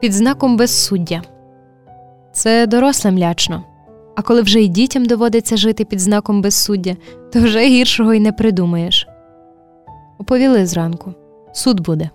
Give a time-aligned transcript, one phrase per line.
[0.00, 1.22] під знаком безсуддя.
[2.32, 3.64] Це дорослим лячно.
[4.16, 6.96] А коли вже й дітям доводиться жити під знаком безсуддя,
[7.32, 9.08] то вже гіршого й не придумаєш.
[10.18, 11.14] Оповіли зранку
[11.52, 12.10] суд буде.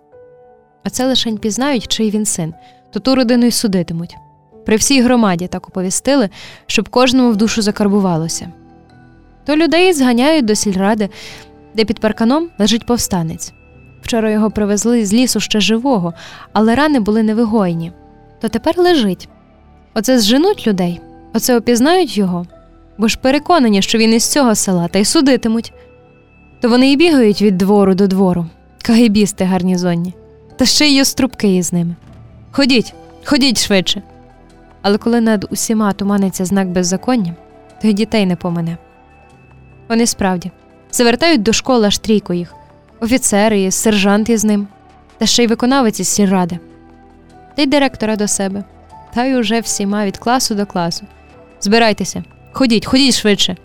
[0.84, 2.54] А це лишень пізнають, чий він син,
[2.92, 4.16] то ту родину й судитимуть.
[4.66, 6.30] При всій громаді так оповістили,
[6.68, 8.52] щоб кожному в душу закарбувалося.
[9.46, 11.10] То людей зганяють до сільради,
[11.76, 13.54] де під парканом лежить повстанець.
[14.06, 16.14] Вчора його привезли з лісу ще живого,
[16.54, 17.92] але рани були невигойні.
[18.42, 19.30] То тепер лежить.
[19.94, 21.02] Оце зженуть людей,
[21.34, 22.46] оце опізнають його,
[22.98, 25.74] бо ж переконані, що він із цього села та й судитимуть.
[26.62, 28.46] То вони і бігають від двору до двору,
[28.84, 30.14] кагибісти гарнізонні,
[30.56, 31.96] та ще й острубки із ними.
[32.52, 34.02] Ходіть, ходіть швидше.
[34.82, 37.34] Але коли над усіма туманиться знак беззаконня,
[37.82, 38.78] то й дітей не помине.
[39.90, 40.52] Вони справді
[40.92, 42.54] завертають до школи аж трійко їх
[43.00, 44.68] офіцери, сержант із ним,
[45.18, 46.60] та ще й виконавець із сільради,
[47.56, 48.64] та й директора до себе,
[49.14, 51.06] та й уже всіма від класу до класу.
[51.62, 53.58] Збирайтеся, ходіть, ходіть швидше.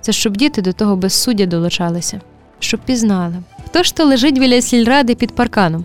[0.00, 2.20] Це щоб діти до того безсуддя долучалися,
[2.58, 3.34] щоб пізнали,
[3.66, 5.84] хто ж то лежить біля сільради під парканом.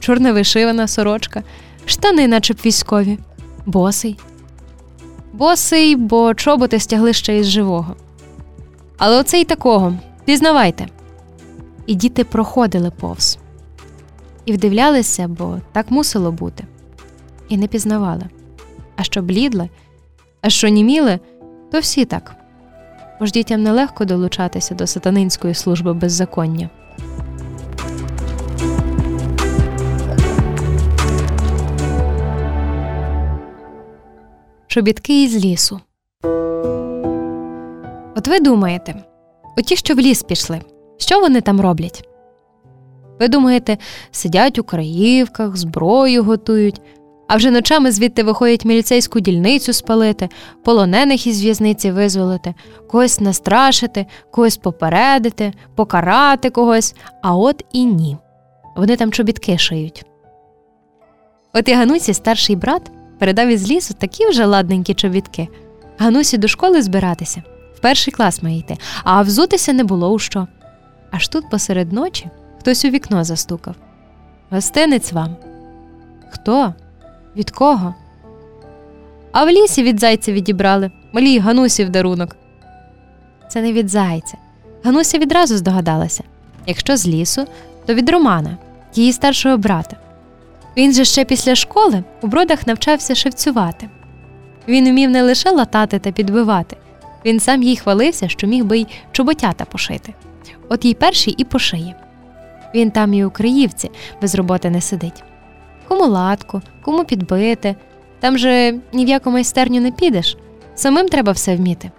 [0.00, 1.42] Чорна вишивана сорочка,
[1.86, 3.18] штани, наче б військові,
[3.66, 4.18] босий.
[5.32, 7.96] Босий, бо чоботи стягли ще із живого.
[8.98, 10.86] Але оце й такого, пізнавайте
[11.86, 13.38] і діти проходили повз.
[14.44, 16.64] І вдивлялися, бо так мусило бути,
[17.48, 18.24] і не пізнавали.
[18.96, 19.68] А що блідли,
[20.40, 21.20] а що німіли,
[21.72, 22.36] то всі так.
[23.20, 26.70] Бо ж дітям нелегко долучатися до сатанинської служби беззаконня.
[34.66, 35.80] Чобітки із лісу.
[38.16, 39.04] От ви думаєте,
[39.58, 40.60] оті, що в ліс пішли,
[40.96, 42.08] що вони там роблять?
[43.20, 43.78] Ви думаєте,
[44.10, 46.80] сидять у краївках, зброю готують,
[47.28, 50.28] а вже ночами звідти виходять міліцейську дільницю спалити,
[50.64, 52.54] полонених із в'язниці визволити,
[52.90, 58.16] когось настрашити, когось попередити, покарати когось, а от і ні.
[58.76, 60.06] Вони там чобітки шиють.
[61.52, 65.48] От і Ганусі старший брат передав із лісу такі вже ладненькі чобітки.
[65.98, 67.42] Ганусі до школи збиратися,
[67.76, 70.46] в перший клас має йти, а взутися не було у що.
[71.16, 72.28] Аж тут посеред ночі
[72.60, 73.74] хтось у вікно застукав.
[74.50, 75.36] Гостинець вам.
[76.30, 76.74] Хто?
[77.36, 77.94] Від кого?
[79.32, 82.36] А в лісі від зайця відібрали, малій Ганусі в дарунок.
[83.48, 84.36] Це не від зайця.
[84.84, 86.24] Гануся відразу здогадалася
[86.66, 87.46] якщо з лісу,
[87.86, 88.56] то від Романа,
[88.94, 89.96] її старшого брата.
[90.76, 93.88] Він же ще після школи у бродах навчався шевцювати.
[94.68, 96.76] Він вмів не лише латати та підбивати,
[97.24, 100.14] він сам їй хвалився, що міг би й чоботята пошити
[100.68, 101.94] от їй перший і пошиє.
[102.74, 103.90] Він там і у Криївці
[104.22, 105.22] без роботи не сидить.
[105.88, 107.76] Кому латку, кому підбити.
[108.20, 110.36] Там же ні в яку майстерню не підеш,
[110.74, 111.90] самим треба все вміти.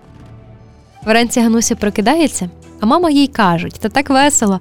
[1.06, 4.60] Вранці Гануся прокидається, а мама їй кажуть та так весело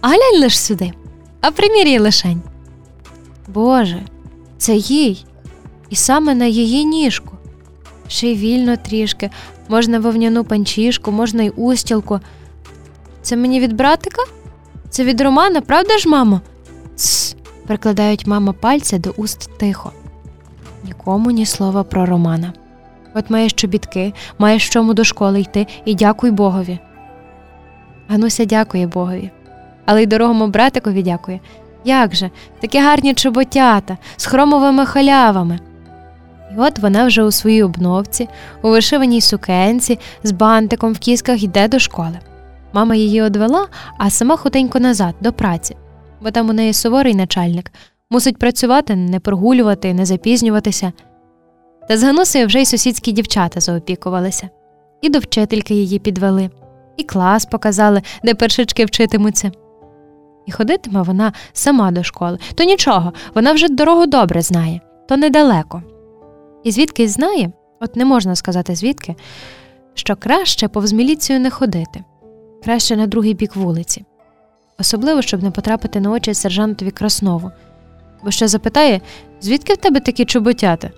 [0.00, 0.92] а глянь лиш сюди,
[1.40, 2.42] а примір'ї лишень.
[3.48, 4.02] Боже,
[4.58, 5.24] це їй,
[5.90, 7.36] і саме на її ніжку.
[8.08, 9.30] Ще й вільно трішки,
[9.68, 12.20] можна вовняну панчішку, можна й устілку.
[13.28, 14.22] Це мені від братика?
[14.90, 16.40] Це від Романа, правда ж, мамо?
[16.96, 19.92] Тсс, прикладають мама пальця до уст тихо.
[20.84, 22.52] Нікому ні слова про Романа.
[23.14, 26.78] От маєш чобітки, маєш чому до школи йти і дякуй Богові.
[28.08, 29.30] Гануся дякує Богові,
[29.86, 31.40] але й дорогому братикові дякує.
[31.84, 35.58] Як же, такі гарні чоботята з хромовими халявами.
[36.54, 38.28] І от вона вже у своїй обновці,
[38.62, 42.18] у вишиваній сукенці, з бантиком в кісках йде до школи.
[42.72, 43.68] Мама її одвела,
[43.98, 45.76] а сама хутенько назад, до праці,
[46.20, 47.72] бо там у неї суворий начальник,
[48.10, 50.92] мусить працювати, не прогулювати, не запізнюватися.
[51.88, 54.48] Та з Ганусею вже й сусідські дівчата заопікувалися,
[55.02, 56.50] і до вчительки її підвели,
[56.96, 59.52] і клас показали, де першички вчитимуться.
[60.46, 65.82] І ходитиме вона сама до школи, то нічого, вона вже дорогу добре знає, то недалеко.
[66.64, 69.16] І звідки знає, от не можна сказати звідки,
[69.94, 72.04] що краще повз міліцію не ходити
[72.64, 74.04] краще на другий бік вулиці,
[74.78, 77.50] особливо, щоб не потрапити на очі сержантові Краснову,
[78.24, 79.00] бо ще запитає,
[79.40, 80.90] звідки в тебе такі чоботята?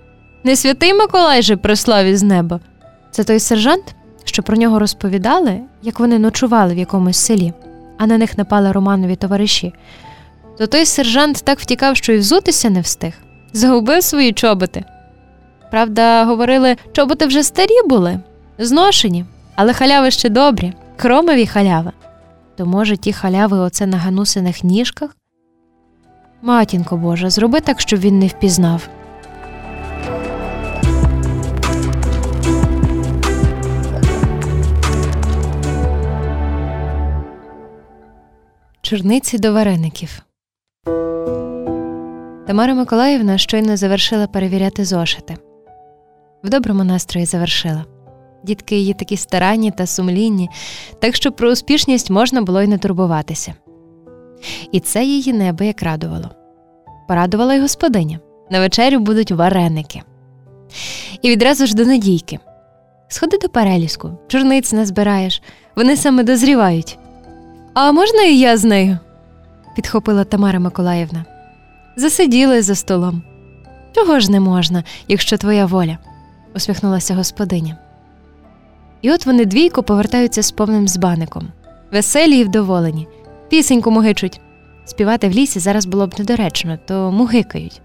[0.45, 2.61] Не святий Миколай же прислав із неба.
[3.11, 7.53] Це той сержант, що про нього розповідали, як вони ночували в якомусь селі,
[7.99, 9.73] а на них напали Романові товариші.
[10.59, 13.13] То той сержант так втікав, що й взутися не встиг,
[13.53, 14.85] загубив свої чоботи.
[15.71, 18.21] Правда, говорили, чоботи вже старі були,
[18.59, 19.25] зношені,
[19.55, 20.73] але халяви ще добрі.
[21.01, 21.93] Кромові халяви,
[22.57, 25.17] то, може, ті халяви оце на ганусиних ніжках?
[26.43, 28.89] Матінко Божа, зроби так, щоб він не впізнав.
[38.83, 40.23] Чорниці до вареників.
[42.47, 45.37] Тамара Миколаївна щойно завершила перевіряти зошити.
[46.45, 47.85] В доброму настрої завершила.
[48.45, 50.51] Дітки її такі старанні та сумлінні,
[50.99, 53.55] так що про успішність можна було й не турбуватися.
[54.73, 56.31] І це її небо як радувало.
[57.09, 58.19] Порадувала й господиня.
[58.51, 60.03] На вечерю будуть вареники.
[61.23, 62.39] І відразу ж до надійки.
[63.09, 65.43] Сходи до переліску, чорниць не збираєш,
[65.77, 66.99] вони саме дозрівають.
[67.75, 68.99] А можна і я з нею?
[69.77, 71.25] підхопила Тамара Миколаївна.
[71.97, 73.23] Засиділи за столом.
[73.93, 75.99] Чого ж не можна, якщо твоя воля,
[76.55, 77.77] усміхнулася господиня.
[79.03, 81.49] І от вони двійко повертаються з повним збаником.
[81.93, 83.09] Веселі і вдоволені,
[83.49, 84.41] пісеньку мугичуть.
[84.85, 87.81] Співати в лісі зараз було б недоречно, то мугикають.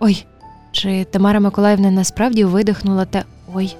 [0.00, 0.26] Ой,
[0.72, 3.24] чи Тамара Миколаївна насправді видихнула те
[3.54, 3.76] ой,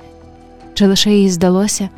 [0.75, 1.89] чи лише їй здалося,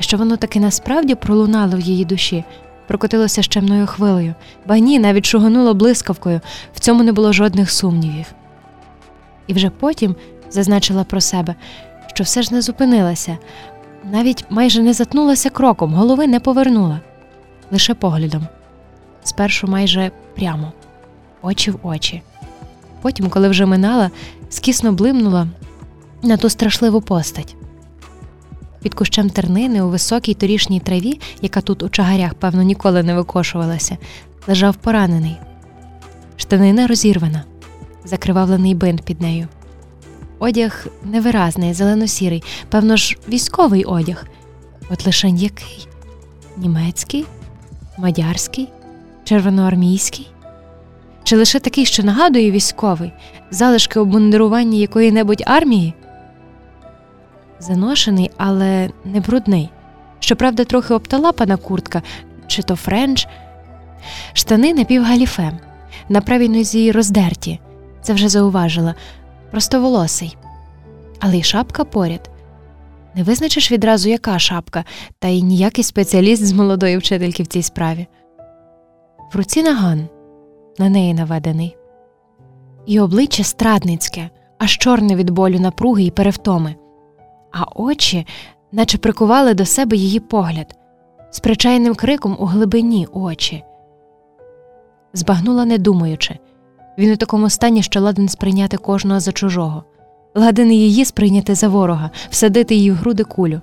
[0.00, 2.44] що воно таки насправді пролунало в її душі,
[2.86, 4.34] прокотилося щемною хвилею,
[4.66, 6.40] ба ні, навіть шугануло блискавкою,
[6.74, 8.26] в цьому не було жодних сумнівів.
[9.46, 10.16] І вже потім
[10.50, 11.54] зазначила про себе,
[12.18, 13.38] що все ж не зупинилася,
[14.04, 17.00] навіть майже не затнулася кроком, голови не повернула,
[17.70, 18.46] лише поглядом.
[19.24, 20.72] Спершу майже прямо,
[21.42, 22.22] очі в очі.
[23.02, 24.10] Потім, коли вже минала,
[24.50, 25.48] скісно блимнула
[26.22, 27.56] на ту страшливу постать.
[28.82, 33.96] Під кущем тернини у високій торішній траві, яка тут у чагарях, певно, ніколи не викошувалася,
[34.46, 35.36] лежав поранений.
[36.36, 37.44] Штанина розірвана,
[38.04, 39.48] закривавлений бинт під нею.
[40.38, 44.26] Одяг невиразний, зелено-сірий, певно ж, військовий одяг.
[44.90, 45.88] От лише який?
[46.56, 47.26] Німецький,
[47.98, 48.68] мадярський,
[49.24, 50.30] червоноармійський?
[51.24, 53.12] Чи лише такий, що нагадує військовий,
[53.50, 55.94] залишки обмундирування якої-небудь армії?
[57.60, 59.70] Заношений, але не брудний.
[60.20, 62.02] Щоправда, трохи обталапана куртка,
[62.46, 63.28] чи то френч,
[64.32, 65.58] штани напівгаліфе,
[66.08, 67.60] на правій нозі роздерті,
[68.02, 68.94] це вже зауважила,
[69.50, 70.36] простоволосий.
[71.20, 72.30] Але й шапка поряд.
[73.14, 74.84] Не визначиш відразу, яка шапка,
[75.18, 78.06] та й ніякий спеціаліст з молодої вчительки в цій справі.
[79.32, 80.08] В руці наган,
[80.78, 81.76] на неї наведений,
[82.86, 86.74] і обличчя страдницьке, аж чорне від болю напруги і перевтоми,
[87.52, 88.26] а очі,
[88.72, 90.78] наче прикували до себе її погляд,
[91.30, 93.64] з причайним криком у глибині очі.
[95.12, 96.38] Збагнула, не думаючи.
[96.98, 99.84] Він у такому стані, що ладен сприйняти кожного за чужого,
[100.34, 103.60] ладен її сприйняти за ворога, всадити її в груди кулю.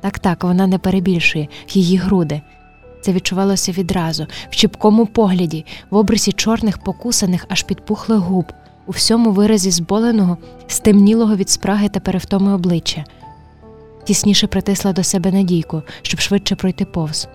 [0.00, 2.42] Так так, вона не перебільшує в її груди.
[3.00, 8.52] Це відчувалося відразу, в чіпкому погляді, в обрисі чорних покусаних, аж підпухлих губ,
[8.86, 13.04] у всьому виразі зболеного, стемнілого від спраги та перевтоми обличчя.
[14.04, 17.28] Тісніше притисла до себе надійку, щоб швидше пройти повз.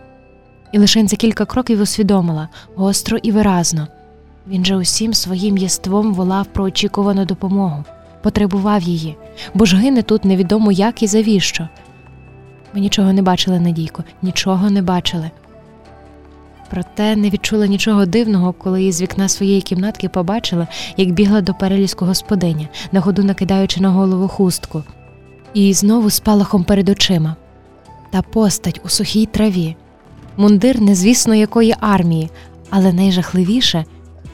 [0.71, 3.88] І лише за кілька кроків усвідомила гостро і виразно.
[4.49, 7.83] Він же усім своїм єством волав про очікувану допомогу,
[8.23, 9.15] потребував її,
[9.53, 11.67] бо ж гине тут невідомо як і завіщо.
[12.73, 15.31] Ми нічого не бачили, Надійко, нічого не бачили.
[16.69, 22.06] Проте не відчула нічого дивного, коли із вікна своєї кімнатки побачила, як бігла до переліску
[22.06, 24.83] господиня, на ходу накидаючи на голову хустку,
[25.54, 27.35] і знову спалахом перед очима.
[28.11, 29.75] Та постать у сухій траві,
[30.37, 32.30] мундир незвісно якої армії,
[32.69, 33.85] але найжахливіше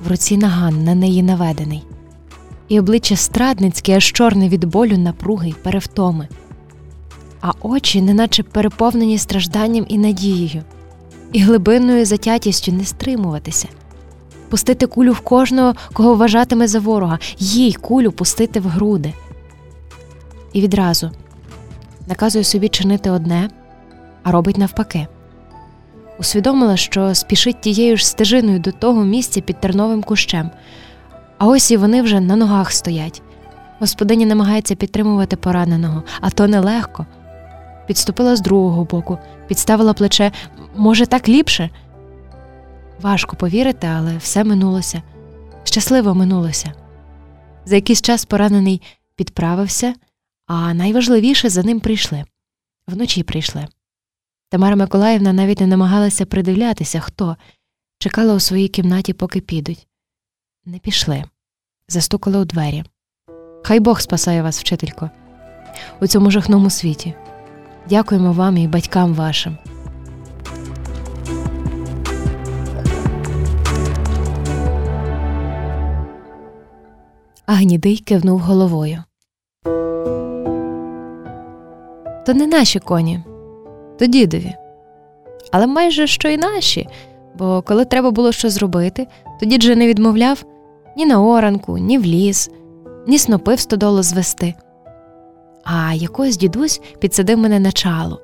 [0.03, 1.83] в руці наган на неї наведений,
[2.67, 6.27] і обличчя страдницьке, аж чорне від болю, напруги й перевтоми,
[7.41, 10.63] а очі, неначе переповнені стражданням і надією
[11.33, 13.67] і глибинною затятістю не стримуватися,
[14.49, 19.13] пустити кулю в кожного, кого вважатиме за ворога, їй кулю пустити в груди.
[20.53, 21.11] І відразу
[22.07, 23.49] наказує собі чинити одне,
[24.23, 25.07] а робить навпаки.
[26.19, 30.51] Усвідомила, що спішить тією ж стежиною до того місця під терновим кущем,
[31.37, 33.21] а ось і вони вже на ногах стоять.
[33.79, 37.05] Господиня намагається підтримувати пораненого, а то нелегко.
[37.87, 39.17] Підступила з другого боку,
[39.47, 40.31] підставила плече,
[40.75, 41.69] може, так ліпше?
[43.01, 45.01] Важко повірити, але все минулося,
[45.63, 46.73] щасливо минулося.
[47.65, 48.81] За якийсь час поранений
[49.15, 49.93] підправився,
[50.47, 52.23] а найважливіше за ним прийшли
[52.87, 53.67] вночі прийшли.
[54.53, 57.37] Тамара Миколаївна навіть не намагалася придивлятися, хто
[57.99, 59.87] чекала у своїй кімнаті, поки підуть.
[60.65, 61.23] Не пішли,
[61.87, 62.83] застукали у двері.
[63.63, 65.09] Хай Бог спасає вас, вчителько,
[66.01, 67.13] у цьому жахному світі.
[67.89, 69.57] Дякуємо вам і батькам вашим.
[77.45, 79.03] а гнідий кивнув головою.
[82.25, 83.23] То не наші коні,
[83.99, 84.53] то дідові.
[85.51, 86.87] Але майже що й наші,
[87.35, 89.07] бо коли треба було щось зробити,
[89.39, 90.45] то дід же не відмовляв
[90.97, 92.49] ні на оранку, ні в ліс,
[93.07, 94.53] ні снопи в стодолу звести.
[95.63, 98.19] А якось дідусь підсадив мене на чалу.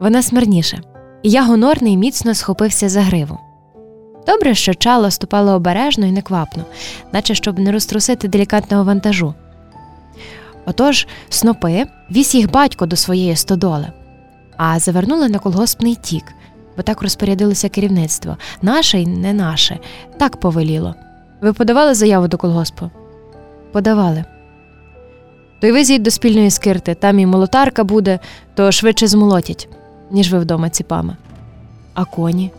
[0.00, 0.80] Вона смирніша,
[1.22, 3.38] і я гонорний міцно схопився за гриву.
[4.26, 6.64] Добре, що чало ступало обережно і неквапно,
[7.12, 9.34] наче щоб не розтрусити делікатного вантажу.
[10.66, 13.92] Отож, снопи віз їх батько до своєї стодоли,
[14.64, 16.24] а завернули на колгоспний тік,
[16.76, 19.78] бо так розпорядилося керівництво наше й не наше,
[20.18, 20.94] так повеліло.
[21.40, 22.90] Ви подавали заяву до колгоспу?
[23.72, 24.24] Подавали.
[25.60, 28.18] То й ви везіть до спільної скирти, там і молотарка буде,
[28.54, 29.68] то швидше змолотять,
[30.10, 31.16] ніж ви вдома ціпами.
[31.94, 32.50] А коні?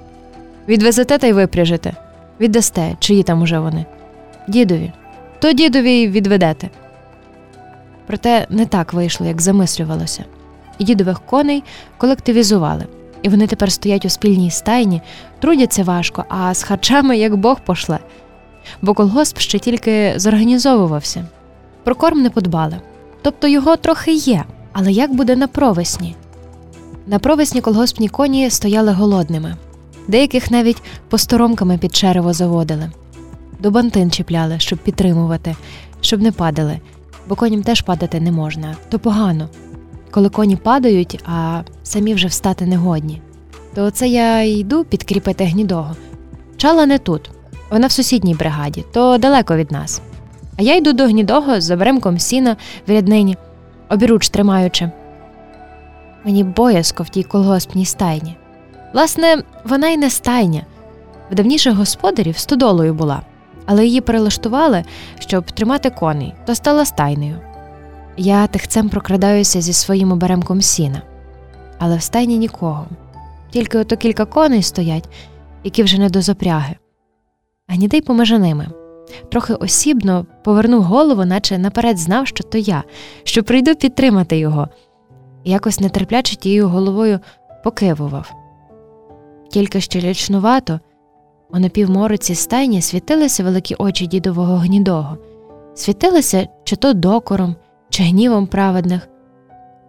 [0.67, 1.93] Відвезете та й випряжете.
[2.39, 3.85] Віддасте, чиї там уже вони.
[4.47, 4.91] Дідові.
[5.39, 6.69] То дідові й відведете.
[8.07, 10.23] Проте не так вийшло, як замислювалося.
[10.77, 11.63] І дідових коней
[11.97, 12.85] колективізували,
[13.21, 15.01] і вони тепер стоять у спільній стайні,
[15.39, 17.99] трудяться важко, а з харчами як Бог пошле.
[18.81, 21.25] Бо колгосп ще тільки зорганізовувався.
[21.83, 22.77] Про корм не подбали.
[23.21, 26.15] Тобто його трохи є, але як буде на провесні?
[27.07, 29.55] На провесні колгоспні коні стояли голодними,
[30.07, 32.91] деяких навіть посторомками під черево заводили,
[33.59, 35.55] до бантин чіпляли, щоб підтримувати,
[36.01, 36.79] щоб не падали,
[37.27, 39.49] бо коням теж падати не можна, то погано.
[40.13, 43.21] Коли коні падають, а самі вже встати не годні.
[43.75, 45.95] То це я йду підкріпити гнідого.
[46.57, 47.29] Чала не тут,
[47.69, 50.01] вона в сусідній бригаді, то далеко від нас.
[50.57, 53.37] А я йду до гнідого з обремком сіна в ряднині,
[53.89, 54.91] обіруч тримаючи.
[56.25, 58.37] Мені боязко в тій колгоспній стайні.
[58.93, 60.65] Власне, вона й не стайня.
[61.31, 63.21] В давніших господарів стодолою була,
[63.65, 64.83] але її перелаштували,
[65.19, 67.39] щоб тримати коней, то стала стайнею.
[68.17, 71.01] Я тихцем прокрадаюся зі своїм оберемком сіна,
[71.79, 72.85] але в стайні нікого,
[73.49, 75.09] тільки ото кілька коней стоять,
[75.63, 76.75] які вже не до запряги.
[77.67, 78.67] Гнідий помежа ними.
[79.31, 82.83] Трохи осібно повернув голову, наче наперед знав, що то я,
[83.23, 84.67] що прийду підтримати його,
[85.43, 87.19] і якось нетерпляче тією головою
[87.63, 88.33] покивував.
[89.49, 90.79] Тільки ще лячнувато
[91.51, 95.17] у напівмороці стайні світилися великі очі дідового гнідого,
[95.75, 97.55] світилися чи то докором,
[97.93, 99.07] чи гнівом праведних.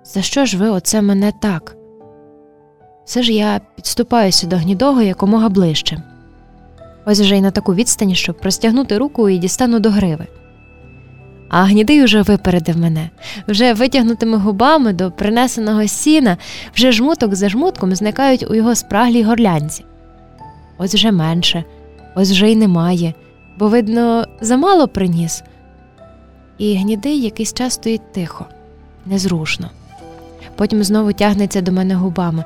[0.05, 1.77] За що ж ви оце мене так?
[3.05, 6.03] Все ж я підступаюся до гнідого якомога ближче.
[7.07, 10.27] Ось вже й на таку відстані, щоб простягнути руку і дістану до гриви.
[11.49, 13.11] А гнідий уже випередив мене,
[13.49, 16.37] вже витягнутими губами до принесеного сіна,
[16.75, 19.85] вже жмуток за жмутком зникають у його спраглій горлянці.
[20.79, 21.65] Ось вже менше,
[22.15, 23.15] ось вже й немає,
[23.59, 25.43] бо, видно, замало приніс.
[26.59, 28.47] І гнідий якийсь час стоїть тихо,
[29.07, 29.71] незрушно.
[30.57, 32.45] Потім знову тягнеться до мене губами.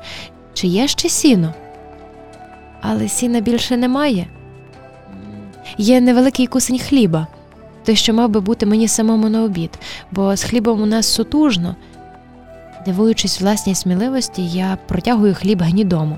[0.53, 1.53] Чи є ще сіно?
[2.81, 4.27] Але сіна більше немає.
[5.77, 7.27] Є невеликий кусень хліба,
[7.85, 9.79] той, що мав би бути мені самому на обід,
[10.11, 11.75] бо з хлібом у нас сутужно.
[12.85, 16.17] Дивуючись власній сміливості, я протягую хліб гнідому.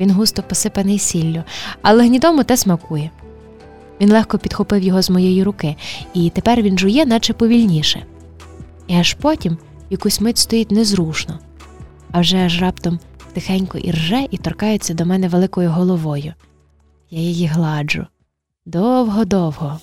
[0.00, 1.42] Він густо посипаний сіллю,
[1.82, 3.10] але гнідому те смакує.
[4.00, 5.76] Він легко підхопив його з моєї руки,
[6.14, 8.06] і тепер він жує, наче повільніше.
[8.86, 9.58] І аж потім
[9.90, 11.38] якусь мить стоїть незрушно,
[12.12, 12.98] а вже аж раптом
[13.32, 16.34] тихенько і рже і торкається до мене великою головою.
[17.10, 18.06] Я її гладжу
[18.66, 19.80] довго-довго.